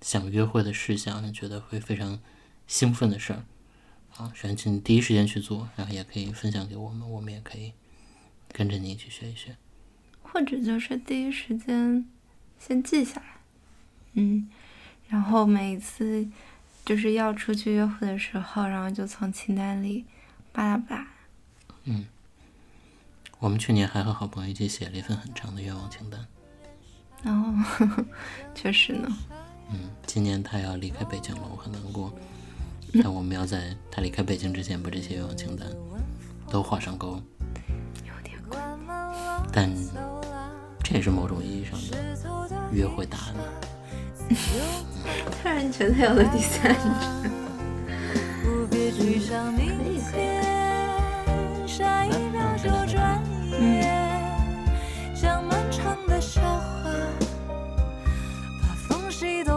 [0.01, 2.21] 想约会的事项，你觉得会非常
[2.67, 3.45] 兴奋的事儿，
[4.17, 7.73] 啊，首先请你第一时间去做，然后也可以分享给我们，我们也可以
[8.53, 9.57] 跟着你一起学一学。
[10.23, 12.05] 或者就是第一时间
[12.59, 13.36] 先记下来，
[14.19, 14.49] 嗯，
[15.09, 16.27] 然后每次
[16.85, 20.05] 就是要出去约会的时候，然后就从清单里
[20.53, 21.07] 扒拉扒拉。
[21.85, 22.07] 嗯，
[23.39, 26.27] 我们去年还和好朋友一起写了一份很长的愿望清单。
[27.25, 27.55] 哦，
[28.55, 29.09] 确实呢。
[29.71, 32.13] 嗯，今年他要离开北京了，我很难过。
[33.03, 35.69] 但我们要在他离开北京之前，把这些愿望清单
[36.49, 37.21] 都画上勾。
[38.05, 38.61] 有点快。
[39.53, 39.71] 但
[40.83, 43.35] 这也是某种意义上的约会答案。
[45.43, 47.27] 突然觉得有了第三者。
[59.47, 59.56] 可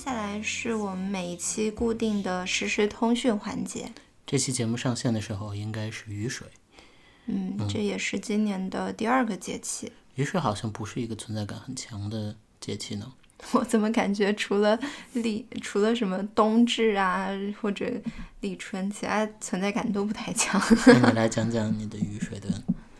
[0.00, 3.92] 下来是我们每一期固定的实时通讯环节。
[4.26, 6.46] 这期节目上线的时候应该是雨水。
[7.26, 9.92] 嗯，这也是今年的第二个节气。
[10.14, 13.12] 雨水好像不是一个存在感很强的节气呢。
[13.52, 14.78] 我怎么感觉除了
[15.12, 17.28] 立，除了什么冬至啊，
[17.60, 17.86] 或者
[18.40, 20.58] 立春，其他存在感都不太强。
[20.86, 22.48] 那你来讲讲你的雨水的。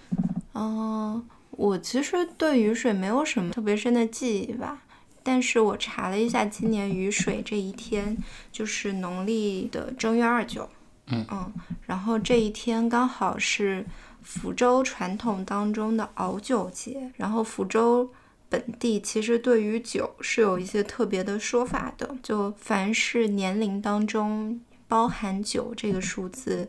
[0.53, 4.83] 嗯，我其实对雨水没有什么特别深的记忆吧。
[5.23, 8.17] 但是我查了一下，今年雨水这一天
[8.51, 10.69] 就是农历的正月二九。
[11.07, 11.53] 嗯嗯，
[11.87, 13.85] 然后这一天刚好是
[14.23, 18.11] 福州传统当中的熬酒节，然后福州。
[18.49, 26.69] 本地其实对于酒是有一些特别的说法的，就凡是年龄当中包含九这个数字，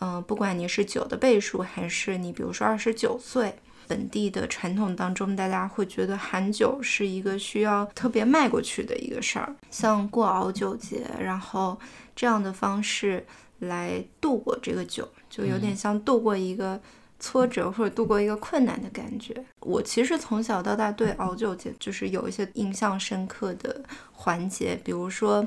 [0.00, 3.54] 嗯，不管你是九的倍数，还是你比如说二十九岁，
[3.92, 11.78] 本地的传统当中，大家会觉得含酒是一个需要特别迈过去的一个事儿，像过熬酒节，然后
[12.16, 13.26] 这样的方式
[13.58, 16.80] 来度过这个酒，就有点像度过一个。
[17.24, 25.46] 挫折或者度过一个困难的感觉，我其实从小到大对熬酒节就是有一些印象深刻的环节，比如说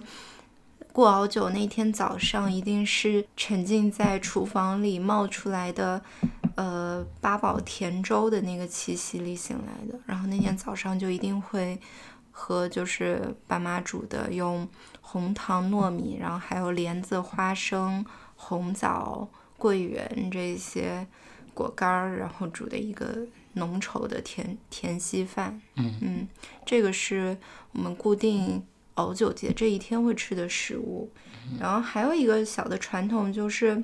[0.94, 6.02] 过熬酒那天早上，一定是沉浸在厨房里冒出来的
[6.56, 11.80] 呃八宝甜粥的那个气息里醒来的，然后那天早上就一定会
[12.32, 14.68] 喝就是爸妈煮的用
[15.02, 21.08] 红糖糯米，然后还有莲子、花生、红枣、桂圆这些。
[21.54, 25.62] 果干儿，然后煮的一个浓稠的甜甜稀饭。
[25.76, 26.28] 嗯嗯，
[26.66, 27.38] 这个是
[27.72, 28.62] 我们固定
[28.96, 31.10] 熬酒节这一天会吃的食物。
[31.58, 33.82] 然后还有一个小的传统就是，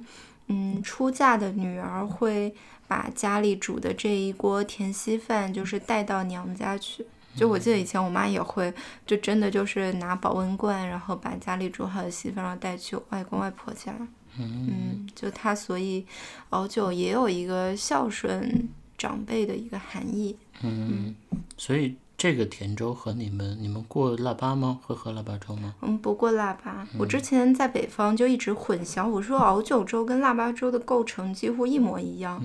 [0.51, 2.53] 嗯，出嫁的女儿会
[2.87, 7.05] 把家里煮的这一锅甜稀饭，就是带到娘家去。
[7.33, 8.73] 就我记得以前我妈也会，
[9.05, 13.95] 就真的就是拿保温罐，然后把家里煮好的稀饭，然后带去外公外婆家。
[14.37, 16.05] 嗯，就她，所以
[16.49, 20.35] 熬酒也有一个孝顺长辈的一个含义。
[20.61, 21.15] 嗯，
[21.55, 24.79] 所以这个甜粥和你们，你们过腊八吗？
[24.85, 25.73] 会喝腊八粥吗？
[25.81, 26.87] 嗯，不过腊八。
[26.99, 32.39] 我之前在北方就一直混淆，我说熬酒粥跟腊八粥的构成几乎一模一样。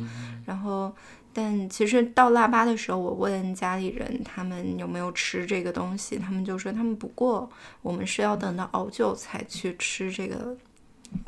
[0.46, 0.90] 然后，
[1.30, 7.46] 但其实到腊八的时候，我问家里人他们有没有吃这个东西，他们就说他们不过，
[7.82, 10.56] 我们是要等到熬酒才去吃这个。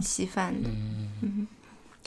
[0.01, 0.71] 稀饭的，
[1.21, 1.47] 嗯，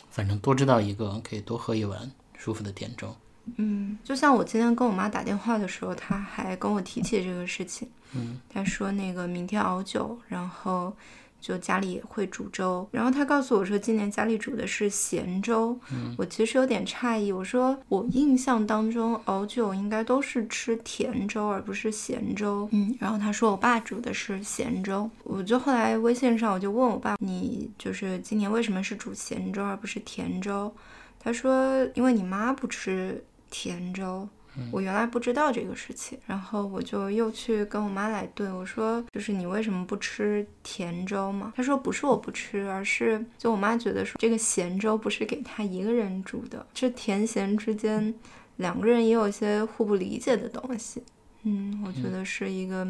[0.10, 3.15] 反正多知道一个，可以多喝一碗舒服的甜粥。
[3.58, 7.88] 嗯，就像我今天跟我妈打电话的时候，她还跟我提起这个事情。
[8.14, 10.94] 嗯，她说那个明天熬酒，然后。
[11.42, 15.76] 就家里也会煮粥，然后她告诉我说，今年家里煮的是咸粥。
[15.92, 22.70] 嗯，我其实有点诧异，我说我印象当中熬酒应该都是吃甜粥而不是咸粥。
[22.72, 30.72] 嗯，然后她说我爸煮的是咸粥，我就后来微信上我就问我爸，你就是今年为什么是煮咸粥而不是甜粥？
[31.20, 34.28] 他说因为你妈不吃甜粥。
[34.69, 41.54] 我原来不知道这个事情，然后我就又去跟我妈来对我说，就是你为什么不吃甜粥嘛？
[41.56, 48.13] 她说不是我不吃，而是就我妈觉得说这个咸粥不是给她一个人煮的，这甜咸之间
[48.58, 51.02] 两个人也有一些互不理解的东西。
[51.44, 52.86] 嗯，我觉得是一个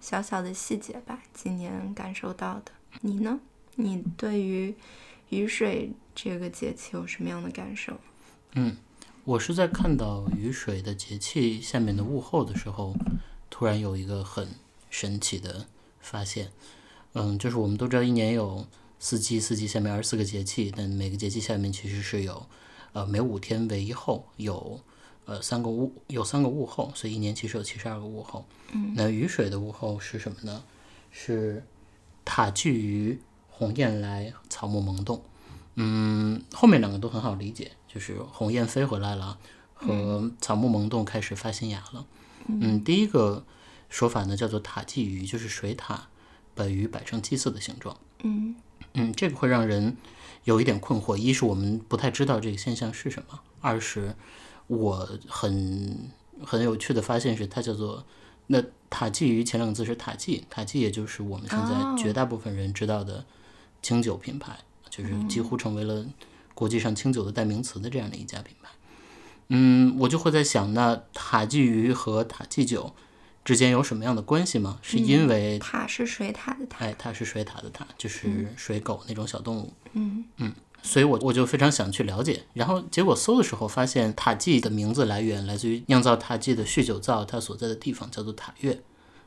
[0.00, 2.72] 小小的细节吧，今年感受到的。
[3.02, 3.38] 你呢？
[3.76, 4.74] 你对于
[5.28, 7.92] 雨水这个节气有什么样的感受？
[8.54, 8.76] 嗯。
[9.26, 12.94] 我是在看到雨水的节气下面的物候的时候，
[13.50, 14.46] 突然有一个很
[14.88, 15.66] 神奇的
[15.98, 16.52] 发现。
[17.12, 18.64] 嗯，就是我们都知道一年有
[19.00, 22.46] 四季，四季下面二十四个节气，但每个节气下面其实是有，
[22.92, 24.78] 呃，每五天为一候，有
[25.24, 28.44] 呃三个物，有三个物候，所以一年其实有七十二个物候。
[28.70, 30.62] 嗯，那雨水的物候是什么呢？
[31.10, 31.64] 是
[32.24, 33.18] 塔聚于
[33.50, 35.20] 鸿雁来，草木萌动。
[35.76, 39.38] 嗯，后面两个都很好理解，就是鸿雁飞回来了，
[39.74, 42.04] 和草木萌动开始发新芽了。
[42.48, 43.44] 嗯，第一个
[43.88, 45.98] 说法呢叫做塔鲫鱼，就是水獭
[46.54, 47.96] 把鱼摆成祭祀的形状。
[48.22, 48.56] 嗯
[48.94, 49.96] 嗯，这个会让人
[50.44, 51.16] 有一点困惑。
[51.16, 54.16] 一是我们不太知道这个现象是什么；二是
[54.68, 56.10] 我很
[56.42, 58.06] 很有趣的发现是，它叫做
[58.46, 63.26] 那塔鲫鱼前两个字是塔鲫，塔鲫也就是我们现在绝大部分人知道的
[63.82, 64.58] 清酒品牌，
[64.96, 66.06] 就是几乎成为了
[66.54, 68.70] 国际上清酒的代名词的这样的一家品牌。
[69.48, 72.94] 嗯，我就会在想，那塔鲫鱼和塔鲫酒
[73.44, 74.78] 之间有什么样的关系吗？
[74.82, 76.84] 是因为塔是水獭的塔。
[76.84, 79.72] 哎，塔是水獭的塔，就是水狗那种小动物。
[79.92, 88.80] 嗯嗯所以我我就非常想去了解，然后结果搜的时候发现塔鲫的名字来源来自于酿造塔鲫的酗酒造，它所在的地方叫做塔月，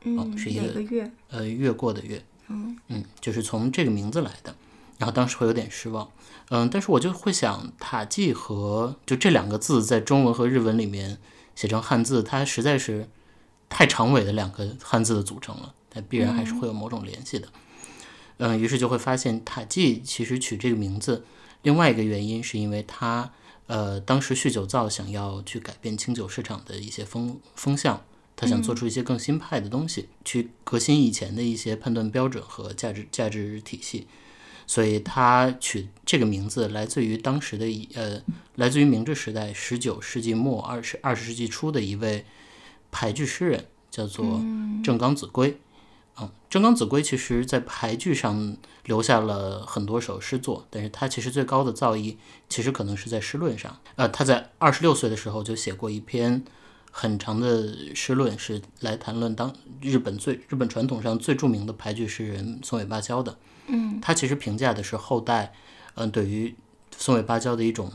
[0.04, 1.10] 嗯，是一个月？
[1.28, 4.54] 呃，越过的越，嗯嗯，就是从这个名字来的。
[5.00, 6.12] 然后当时会有点失望，
[6.50, 11.16] 嗯，但是我就会想，塔记和就这两个字在中文和日文里面
[11.54, 13.08] 写成汉字，它实在是
[13.70, 17.48] 太长尾的两个汉字的组成了，它必然还是会有某种联系的。
[18.36, 21.24] 嗯，于是就会发现塔记其实取这个名字，
[21.62, 23.32] 另外一个原因是因为它，
[23.68, 28.04] 呃，当时酗酒造想要去改变清酒市场的一些风风向，
[28.36, 34.06] 他想做出一些更新派的东西，去革新以前的一些判断标准和价值价值体系，
[34.70, 38.22] 所以他取这个名字来自于当时的一呃，
[38.54, 42.24] 来自于明治时代十九世纪末二十二十世纪初的一位
[42.92, 44.40] 俳句诗人，叫做
[44.84, 45.58] 正冈子规。
[46.20, 52.14] 嗯，正冈子规其实在俳句上留下了很多首诗作，但是他其实最高的造诣
[52.48, 53.76] 其实可能是在诗论上。
[53.96, 56.44] 呃，他在二十六岁的时候就写过一篇
[56.92, 63.36] 很长的诗论，是来谈论当日本最日本传统上最著名的俳句诗人松尾芭蕉的。
[63.70, 65.52] 嗯他其实评价的是后代，
[65.94, 66.54] 嗯、对于
[66.96, 67.92] 松尾芭蕉的一种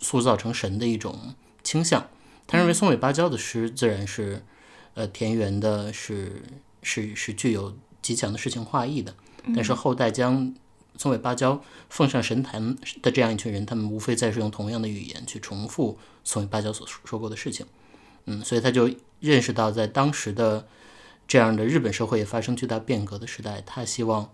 [0.00, 2.08] 塑造成神的一种倾向。
[2.46, 4.44] 他认为松尾芭蕉的诗自然是，
[4.94, 6.42] 呃，田园的，是
[6.82, 9.14] 是是具有极强的诗情画意的。
[9.54, 10.54] 但是后代将
[10.96, 17.64] 松尾芭蕉奉上神坛的这样一群人，他们无非再是用同样的语言去重复松尾芭蕉所说过的事情。
[18.26, 18.90] 嗯，所以他就
[19.20, 20.66] 认识到，在当时的
[21.26, 24.30] 这样的日本社会也发生巨大变革的时代，他希望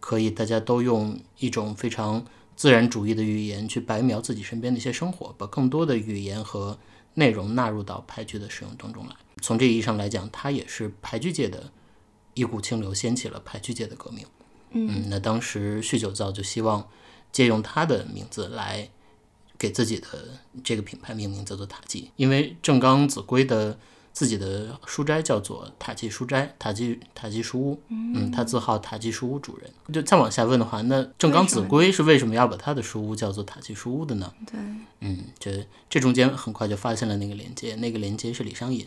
[0.00, 2.26] 可以大家都用一种非常
[2.56, 6.78] 自然主义的语言去白描自己身边的一些生活，把更多的语言和
[7.14, 9.14] 内容纳入到俳句的使用当中来。
[9.42, 11.70] 从这个意义上来讲，它也是俳句界的
[12.34, 14.26] 一股清流，掀起了俳句界的革命。
[14.72, 16.88] 嗯，那当时酗酒造就希望
[17.32, 18.88] 借用他的名字来
[19.58, 23.78] 给自己的这个品牌命名，叫做塔鲫，因为正刚子规的
[24.20, 29.70] 自己的书斋叫做塔吉书斋，塔吉塔吉书屋，嗯，他自号塔吉书屋主人。
[29.94, 34.30] 就再往下问的话，那正冈子规是为什么要把他的书屋叫做塔吉书屋的呢？
[34.46, 34.60] 对，
[35.00, 38.86] 嗯，这这中间很快就发现了那个连接，那个连接是李商隐。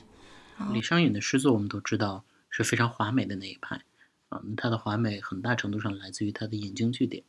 [0.71, 3.81] 李商隐的诗作我们都知道是非常华美的那一派
[4.29, 7.23] 啊，那他的华美很大程度上来自于他的引经据典。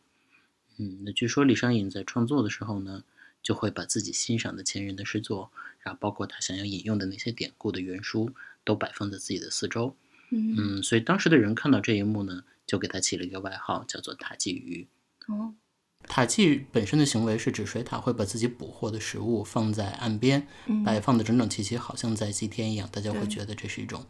[0.76, 3.02] 嗯，那据说李商隐在创作的时候呢，
[3.44, 8.32] 就会把自己欣赏的前人的诗作，然后包括他想要引用的那些典故的原书，
[8.64, 9.94] 都摆放在自己的四周。
[10.30, 14.88] 嗯嗯，所以当时的人看到这一幕呢，就给他起了一个外号，叫做塔鲫鱼。
[15.28, 15.54] 哦
[16.06, 20.46] 塔鲫本身的行为是指水獭会把自己捕获的食物放在岸边，
[20.84, 24.04] 摆放的整整齐齐，好像在祭天一样，大家会觉得这是一种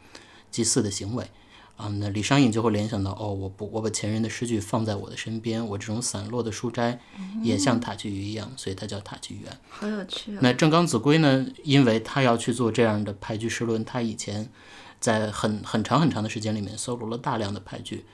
[0.51, 1.29] 祭祀的行为。
[1.77, 6.99] 啊，那李商隐就会联想到，哦，我不，我把前人的诗句放在我的身边，我这种散落的书斋
[7.43, 9.57] 也像塔鲫鱼一样，所以它叫塔鲫鱼案。
[9.69, 10.39] 好有趣啊！
[10.41, 14.49] 那正刚子规呢，因为他要去做这样的俳句诗论，他以前
[15.01, 18.05] 在很很长很长的时间里面搜罗了大量的俳句，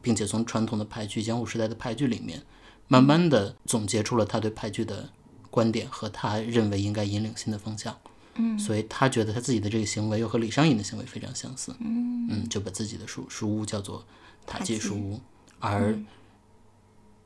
[0.00, 2.42] 并且从传统的俳句、江户时代的俳句里面，
[2.88, 5.10] 慢慢的总结出了他对俳句的
[5.50, 7.98] 观点和他认为应该引领新的方向。
[8.34, 11.74] 嗯所以他觉得他自己的这个行为又和李商隐的行为非常相似。
[11.80, 14.04] 嗯就把自己的书书屋叫做
[14.46, 15.20] 塔记书屋，
[15.58, 15.98] 而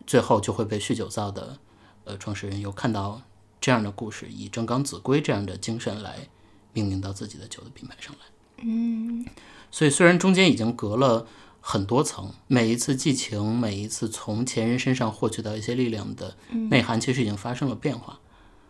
[0.07, 1.59] 最后就会被酗酒造的
[2.05, 3.23] 呃创始人又看到
[3.61, 6.29] 这样的故事，以正刚子规这样的精神来
[6.73, 8.21] 命名到自己的酒的品牌上来。
[8.59, 9.25] 嗯
[9.71, 11.27] 所以虽然中间已经隔了
[11.61, 16.37] 很多层，每一次寄情，每一次从前人身上获取到一些力量的
[16.71, 18.19] 内涵，其实已经发生了变化。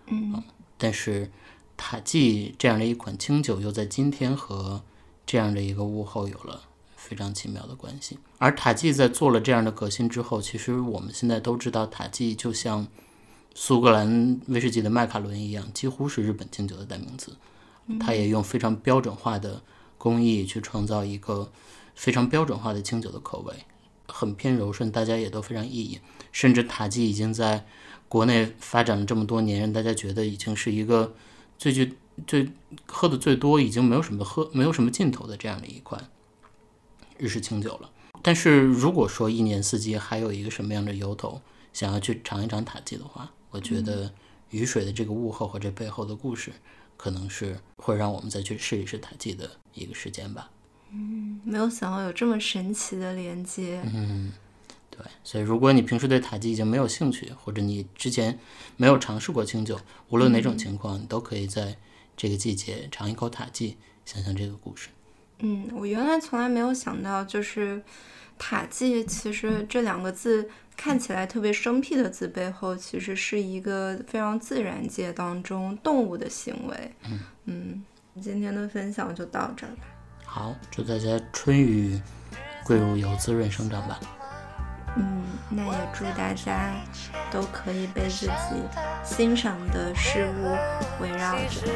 [0.07, 0.43] 嗯
[0.77, 1.31] 但是
[1.77, 4.83] 塔季这样的一款清酒，又在今天和
[5.27, 6.63] 这样的一个物候有了
[6.97, 8.19] 非常奇妙的关系。
[8.39, 12.87] 而塔季在做了这样的革新之后，其实我们现在都知道，塔季就像
[13.55, 17.37] 苏格兰威士忌的麦卡伦一样，几乎是日本清酒的代名词。
[18.01, 19.63] 它也用非常标准化的
[19.99, 21.53] 工艺去创造一个
[21.95, 23.55] 非常标准化的清酒的口味，
[24.09, 26.01] 很偏柔顺，大家也都非常意义。
[26.33, 27.67] 甚至塔基已经在
[28.09, 31.15] 国内发展了这么多年，让大家觉得已经是一个
[31.59, 31.97] 最具
[32.27, 32.51] 最
[32.87, 36.09] 喝的最多，已经没有什么喝没有什么尽头的这样的一款
[37.19, 37.91] 日式清酒了。
[38.23, 41.41] 但是如果说一年四季还有一个什么样的由头
[41.73, 44.13] 想要去尝一尝塔基的话，我觉得
[44.51, 46.53] 雨水的这个物候和这背后的故事。
[46.97, 50.49] 可能是会让我们再去试一试塔记的一个时间吧。
[50.93, 53.83] 嗯，没有想到有这么神奇的连接。
[53.93, 54.33] 嗯，
[54.97, 55.07] 对。
[55.23, 58.39] 所以，如果你平时对塔记已经没有兴趣，或者你之前
[58.77, 59.79] 没有尝试过清酒，
[60.09, 61.77] 无论哪种情况，你都可以在
[62.17, 64.89] 这个季节尝一口塔记，想想这个故事。
[65.41, 67.83] 嗯，我原来从来没有想到，就是
[68.39, 70.49] 塔记，其实这两个字。
[70.77, 76.93] 看起来特别生僻的字背后，其实是一个非常自然界当中动物的行为。
[77.09, 77.85] 嗯嗯，
[78.21, 79.85] 今天的分享就到这儿吧。
[80.25, 82.03] 好，祝大家春雨
[82.65, 84.01] 贵如油，滋润生长吧。
[84.97, 86.73] 嗯，那也祝大家
[87.31, 88.63] 都可以被自己
[89.03, 90.57] 欣赏的事物
[91.03, 91.69] 围绕着。